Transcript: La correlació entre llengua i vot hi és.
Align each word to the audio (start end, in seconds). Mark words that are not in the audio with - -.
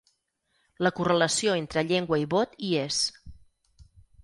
La 0.87 0.91
correlació 0.99 1.53
entre 1.61 1.85
llengua 1.91 2.19
i 2.23 2.27
vot 2.33 2.59
hi 2.69 2.73
és. 2.87 3.01